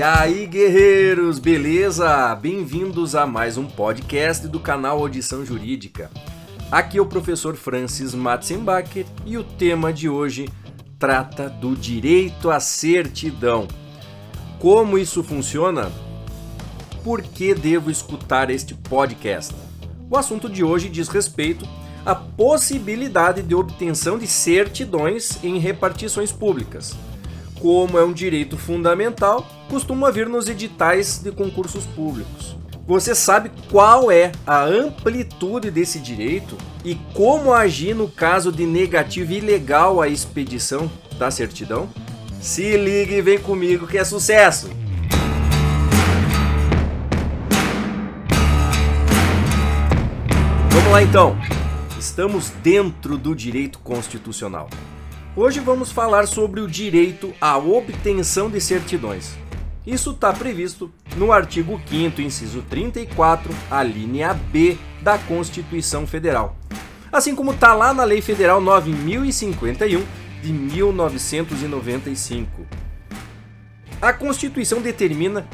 E 0.00 0.02
aí, 0.02 0.46
guerreiros, 0.46 1.38
beleza? 1.38 2.34
Bem-vindos 2.34 3.14
a 3.14 3.26
mais 3.26 3.58
um 3.58 3.66
podcast 3.66 4.48
do 4.48 4.58
canal 4.58 4.98
Audição 4.98 5.44
Jurídica. 5.44 6.10
Aqui 6.72 6.96
é 6.96 7.02
o 7.02 7.04
professor 7.04 7.54
Francis 7.54 8.14
Matzenbacher 8.14 9.04
e 9.26 9.36
o 9.36 9.44
tema 9.44 9.92
de 9.92 10.08
hoje 10.08 10.48
trata 10.98 11.50
do 11.50 11.76
direito 11.76 12.50
à 12.50 12.58
certidão. 12.58 13.68
Como 14.58 14.96
isso 14.96 15.22
funciona? 15.22 15.92
Por 17.04 17.20
que 17.20 17.52
devo 17.52 17.90
escutar 17.90 18.48
este 18.48 18.74
podcast? 18.74 19.54
O 20.10 20.16
assunto 20.16 20.48
de 20.48 20.64
hoje 20.64 20.88
diz 20.88 21.08
respeito 21.08 21.68
à 22.06 22.14
possibilidade 22.14 23.42
de 23.42 23.54
obtenção 23.54 24.16
de 24.16 24.26
certidões 24.26 25.38
em 25.44 25.58
repartições 25.58 26.32
públicas. 26.32 26.96
Como 27.60 27.98
é 27.98 28.02
um 28.02 28.12
direito 28.14 28.56
fundamental, 28.56 29.46
costuma 29.68 30.10
vir 30.10 30.26
nos 30.26 30.48
editais 30.48 31.18
de 31.18 31.30
concursos 31.30 31.84
públicos. 31.84 32.56
Você 32.86 33.14
sabe 33.14 33.50
qual 33.70 34.10
é 34.10 34.32
a 34.46 34.64
amplitude 34.64 35.70
desse 35.70 35.98
direito 35.98 36.56
e 36.82 36.94
como 37.12 37.52
agir 37.52 37.94
no 37.94 38.08
caso 38.08 38.50
de 38.50 38.64
negativa 38.64 39.34
ilegal 39.34 40.00
à 40.00 40.08
expedição 40.08 40.90
da 41.18 41.30
certidão? 41.30 41.86
Se 42.40 42.78
ligue 42.78 43.16
e 43.16 43.22
vem 43.22 43.38
comigo 43.38 43.86
que 43.86 43.98
é 43.98 44.04
sucesso! 44.04 44.70
Vamos 50.70 50.90
lá 50.90 51.02
então! 51.02 51.36
Estamos 51.98 52.48
dentro 52.62 53.18
do 53.18 53.36
direito 53.36 53.78
constitucional. 53.80 54.70
Hoje 55.36 55.60
vamos 55.60 55.92
falar 55.92 56.26
sobre 56.26 56.60
o 56.60 56.66
direito 56.66 57.32
à 57.40 57.56
obtenção 57.56 58.50
de 58.50 58.60
certidões. 58.60 59.38
Isso 59.86 60.10
está 60.10 60.32
previsto 60.32 60.90
no 61.16 61.30
artigo 61.30 61.80
5 61.88 62.20
inciso 62.20 62.64
34, 62.68 63.54
a 63.70 63.80
linha 63.84 64.34
B 64.34 64.76
da 65.00 65.18
Constituição 65.18 66.04
Federal. 66.04 66.56
Assim 67.12 67.36
como 67.36 67.52
está 67.52 67.72
lá 67.74 67.94
na 67.94 68.02
Lei 68.02 68.20
Federal 68.20 68.60
9051 68.60 70.04
de 70.42 70.52
1995. 70.52 72.66
A 74.02 74.12
Constituição 74.12 74.82
determina 74.82 75.48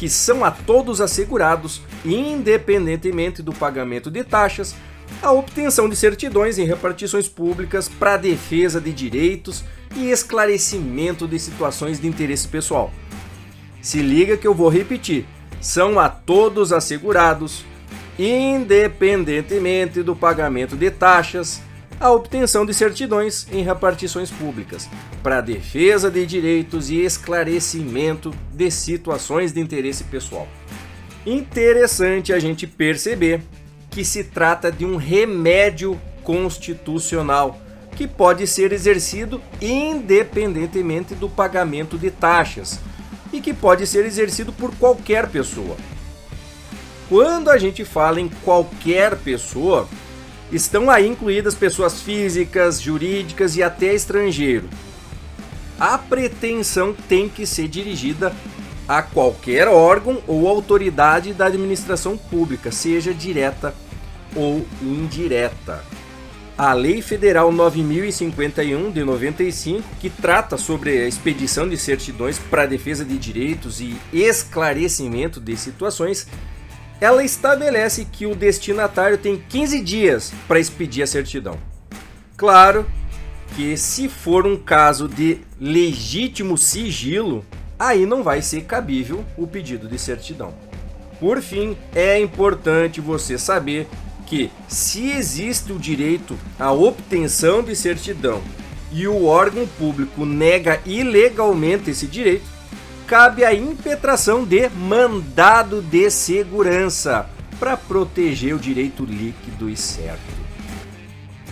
que 0.00 0.08
são 0.08 0.42
a 0.42 0.50
todos 0.50 0.98
assegurados, 0.98 1.82
independentemente 2.06 3.42
do 3.42 3.52
pagamento 3.52 4.10
de 4.10 4.24
taxas, 4.24 4.74
a 5.20 5.30
obtenção 5.30 5.90
de 5.90 5.94
certidões 5.94 6.56
em 6.56 6.64
repartições 6.64 7.28
públicas 7.28 7.86
para 7.86 8.16
defesa 8.16 8.80
de 8.80 8.94
direitos 8.94 9.62
e 9.94 10.10
esclarecimento 10.10 11.28
de 11.28 11.38
situações 11.38 12.00
de 12.00 12.08
interesse 12.08 12.48
pessoal. 12.48 12.90
Se 13.82 14.00
liga 14.00 14.38
que 14.38 14.46
eu 14.46 14.54
vou 14.54 14.70
repetir: 14.70 15.26
são 15.60 16.00
a 16.00 16.08
todos 16.08 16.72
assegurados, 16.72 17.62
independentemente 18.18 20.02
do 20.02 20.16
pagamento 20.16 20.76
de 20.76 20.90
taxas, 20.90 21.60
a 22.00 22.10
obtenção 22.10 22.64
de 22.64 22.72
certidões 22.72 23.46
em 23.52 23.62
repartições 23.62 24.30
públicas 24.30 24.88
para 25.22 25.42
defesa 25.42 26.10
de 26.10 26.24
direitos 26.24 26.88
e 26.88 26.96
esclarecimento 26.96 28.34
de 28.50 28.70
situações 28.70 29.52
de 29.52 29.60
interesse 29.60 30.04
pessoal. 30.04 30.48
Interessante 31.26 32.32
a 32.32 32.38
gente 32.38 32.66
perceber 32.66 33.42
que 33.90 34.02
se 34.02 34.24
trata 34.24 34.72
de 34.72 34.86
um 34.86 34.96
remédio 34.96 36.00
constitucional 36.24 37.60
que 37.94 38.08
pode 38.08 38.46
ser 38.46 38.72
exercido 38.72 39.42
independentemente 39.60 41.14
do 41.14 41.28
pagamento 41.28 41.98
de 41.98 42.10
taxas 42.10 42.80
e 43.30 43.42
que 43.42 43.52
pode 43.52 43.86
ser 43.86 44.06
exercido 44.06 44.54
por 44.54 44.74
qualquer 44.76 45.28
pessoa. 45.28 45.76
Quando 47.10 47.50
a 47.50 47.58
gente 47.58 47.84
fala 47.84 48.20
em 48.20 48.28
qualquer 48.42 49.16
pessoa, 49.18 49.86
estão 50.52 50.90
aí 50.90 51.06
incluídas 51.06 51.54
pessoas 51.54 52.00
físicas, 52.00 52.80
jurídicas 52.80 53.56
e 53.56 53.62
até 53.62 53.94
estrangeiro. 53.94 54.68
A 55.78 55.96
pretensão 55.96 56.94
tem 57.08 57.28
que 57.28 57.46
ser 57.46 57.68
dirigida 57.68 58.32
a 58.86 59.02
qualquer 59.02 59.68
órgão 59.68 60.20
ou 60.26 60.48
autoridade 60.48 61.32
da 61.32 61.46
administração 61.46 62.16
pública, 62.16 62.72
seja 62.72 63.14
direta 63.14 63.74
ou 64.34 64.66
indireta. 64.82 65.84
A 66.58 66.74
Lei 66.74 67.00
Federal 67.00 67.50
9051 67.50 68.90
de 68.90 69.02
95, 69.02 69.82
que 69.98 70.10
trata 70.10 70.58
sobre 70.58 70.90
a 70.98 71.08
expedição 71.08 71.66
de 71.66 71.78
certidões 71.78 72.38
para 72.38 72.66
defesa 72.66 73.02
de 73.02 73.16
direitos 73.16 73.80
e 73.80 73.96
esclarecimento 74.12 75.40
de 75.40 75.56
situações, 75.56 76.26
ela 77.00 77.24
estabelece 77.24 78.04
que 78.04 78.26
o 78.26 78.34
destinatário 78.34 79.16
tem 79.16 79.42
15 79.48 79.80
dias 79.80 80.32
para 80.46 80.60
expedir 80.60 81.02
a 81.02 81.06
certidão. 81.06 81.58
Claro 82.36 82.86
que 83.56 83.76
se 83.76 84.08
for 84.08 84.46
um 84.46 84.56
caso 84.56 85.08
de 85.08 85.38
legítimo 85.58 86.58
sigilo, 86.58 87.44
aí 87.78 88.04
não 88.04 88.22
vai 88.22 88.42
ser 88.42 88.62
cabível 88.62 89.24
o 89.36 89.46
pedido 89.46 89.88
de 89.88 89.98
certidão. 89.98 90.52
Por 91.18 91.40
fim, 91.40 91.76
é 91.94 92.20
importante 92.20 93.00
você 93.00 93.38
saber 93.38 93.86
que, 94.26 94.50
se 94.68 95.10
existe 95.10 95.72
o 95.72 95.78
direito 95.78 96.38
à 96.58 96.70
obtenção 96.72 97.62
de 97.62 97.74
certidão 97.74 98.40
e 98.92 99.06
o 99.06 99.24
órgão 99.24 99.66
público 99.66 100.24
nega 100.24 100.80
ilegalmente 100.86 101.90
esse 101.90 102.06
direito, 102.06 102.44
cabe 103.10 103.44
a 103.44 103.52
impetração 103.52 104.44
de 104.44 104.68
mandado 104.68 105.82
de 105.82 106.08
segurança 106.12 107.28
para 107.58 107.76
proteger 107.76 108.54
o 108.54 108.58
direito 108.58 109.04
líquido 109.04 109.68
e 109.68 109.76
certo. 109.76 110.20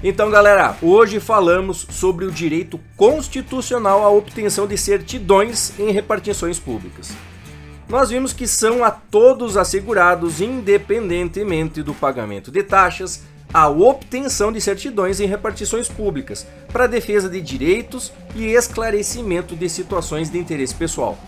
Então, 0.00 0.30
galera, 0.30 0.76
hoje 0.80 1.18
falamos 1.18 1.88
sobre 1.90 2.24
o 2.24 2.30
direito 2.30 2.78
constitucional 2.96 4.04
à 4.04 4.08
obtenção 4.08 4.64
de 4.64 4.78
certidões 4.78 5.72
em 5.76 5.90
repartições 5.90 6.56
públicas. 6.56 7.10
Nós 7.88 8.10
vimos 8.10 8.32
que 8.32 8.46
são 8.46 8.84
a 8.84 8.92
todos 8.92 9.56
assegurados, 9.56 10.40
independentemente 10.40 11.82
do 11.82 11.92
pagamento 11.92 12.52
de 12.52 12.62
taxas, 12.62 13.24
a 13.52 13.68
obtenção 13.68 14.52
de 14.52 14.60
certidões 14.60 15.18
em 15.18 15.26
repartições 15.26 15.88
públicas 15.88 16.46
para 16.72 16.86
defesa 16.86 17.28
de 17.28 17.40
direitos 17.40 18.12
e 18.36 18.46
esclarecimento 18.52 19.56
de 19.56 19.68
situações 19.68 20.30
de 20.30 20.38
interesse 20.38 20.76
pessoal. 20.76 21.18